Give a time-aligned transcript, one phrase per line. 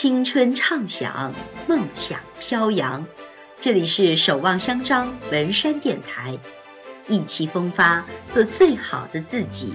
[0.00, 1.34] 青春畅想，
[1.66, 3.04] 梦想飘扬。
[3.58, 6.38] 这里是守望相张文山电台，
[7.08, 9.74] 意气风发，做最好的自己，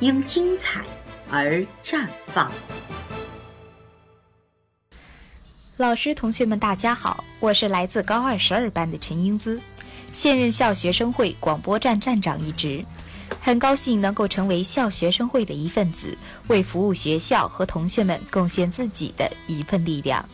[0.00, 0.82] 因精彩
[1.30, 2.50] 而绽放。
[5.76, 9.60] 老师、同学们，大家好，我是来自高二十二班的陈英姿，
[10.10, 12.84] 现任校学生会广播站站长一职。
[13.40, 16.16] 很高兴能够成为校学生会的一份子，
[16.48, 20.24] 为服务学校和同学们贡献自己的一份力量。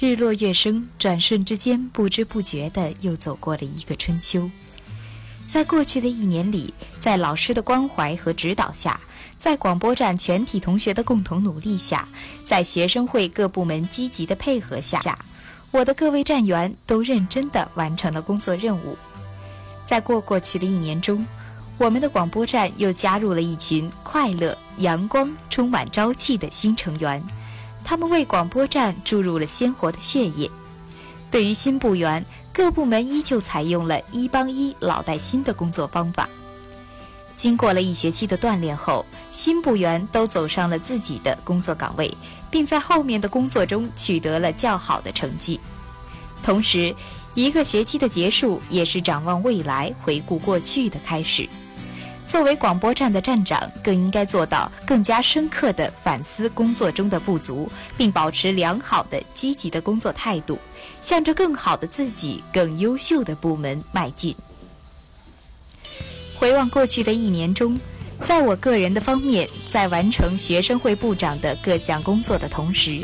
[0.00, 4.50] 日落月升，转瞬之间，不知不觉的又走过了一个春秋。
[5.46, 9.00] 在过去的一年里，在老师的关怀和指导下，
[9.38, 12.08] 在广播站全体同学的共同努力下，
[12.44, 15.00] 在学生会各部门积极的配合下，
[15.70, 18.98] 我的各位站员都认真的完成了工作任务。
[19.84, 21.24] 在过过去的一年中，
[21.78, 27.22] 我们的广播站又加入了一群快乐、阳光、充满朝气的新成员，
[27.82, 30.48] 他们为广播站注入了鲜活的血液。
[31.30, 36.28] 对于新部员，各部门依旧采用了一帮一、老带新的工作方法。
[37.34, 42.14] 经过了一学期的锻炼后，新部员都走上了自己的工作岗位，
[42.50, 45.58] 并在后面的工作中取得了较好的成绩。
[46.44, 46.94] 同时，
[47.34, 51.48] 一个学期的结束，也是展望未来、回顾过去的开始。
[52.24, 60.58] 作为广播站的站长，更应该做到更加深刻的反思工作中的不足，并保持良好的、积极的工作态度，
[61.00, 64.34] 向着更好的自己、更优秀的部门迈进。
[66.34, 67.78] 回望过去的一年中，
[68.24, 73.02] 在我个人的方面，在完成学生会部长的各项工作的同时，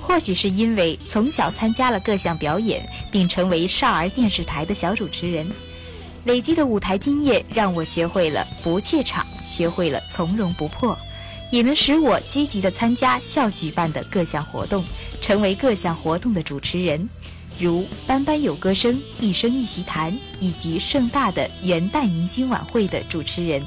[0.00, 5.50] 或许是因为从小参加了各项表演，并成为少儿电视台的小主持人。
[6.28, 10.96] 累积的舞台经验让我学会了不怯场，学会了从容不迫，
[11.50, 14.84] 也能使我积极地参加校举办的各项活动，
[15.22, 17.08] 成为各项活动的主持人，
[17.58, 23.64] 如班班有歌声、一生一席谈以及盛大的元旦迎新晚会的主持人。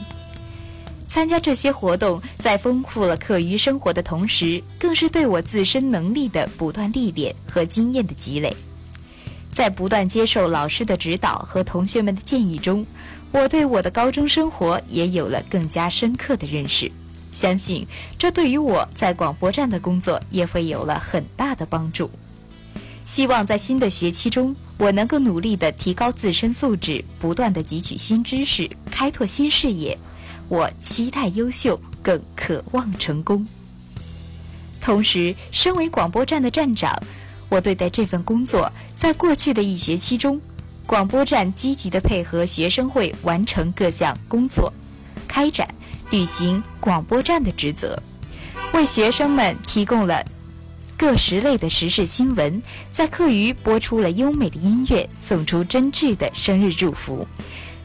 [1.07, 8.56] 参加这些活动，在丰富了课余生活的同时，更是对我自身能力的不断历练和经验的积累。
[9.51, 12.85] 在不断接受老师的指导和同学们的建议中，
[13.31, 16.91] 我对我的高中生活也有了更加深刻的认识。
[17.31, 22.09] 相信这对于我在广播站的工作也会有了很大的帮助。
[23.06, 29.97] 希望在新的学期中，我能够努力地提高自身素质，不断地汲取新知识，开拓新视野。
[30.47, 33.45] 我期待优秀，更渴望成功。
[34.79, 36.94] 同时，身为广播站的站长。
[37.51, 40.39] 我对待这份工作，在过去的一学期中，
[40.88, 44.72] 广播站积极地配合学生会完成各项工作，
[45.28, 45.67] 开展
[46.12, 48.01] 履行广播站的职责，
[48.73, 50.23] 为学生们提供了
[50.97, 52.63] 各时类的时事新闻，
[52.94, 57.28] 在课余播出了优美的音乐，送出真挚的生日祝福，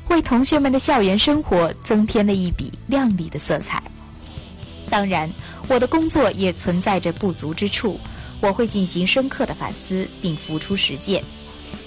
[0.09, 3.83] 为同学们的校园生活增添了一笔亮丽的色彩。
[4.89, 5.29] 当然，
[5.67, 7.99] 我的工作也存在着不足之处。
[8.41, 11.23] 我会进行深刻的反思，并付出实践，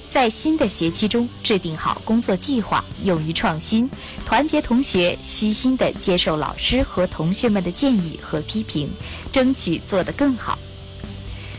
[0.07, 3.89] 在新的学期中制定好工作计划，勇于创新，
[4.25, 8.89] 团结同学，虚心地接受老师和同学们的建议和批评，
[9.31, 10.57] 争取做得更好。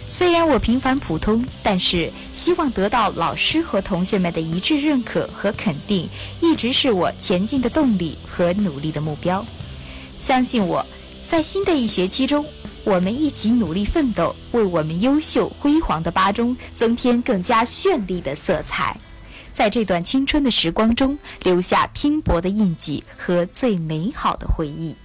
[0.09, 6.09] 虽然我平凡普通，但是希望得到老师和同学们的一致认可和肯定，
[6.41, 9.47] 一直是我前进的动力和努力的目标。
[10.19, 10.85] 相信我，
[11.23, 12.45] 在新的一学期中。
[12.85, 18.97] 我们一起努力奋斗，为我们优秀辉煌的八中增添更加绚丽的色彩，
[19.53, 24.97] 在这段青春的时光中留下拼搏的印记和最美好的回忆。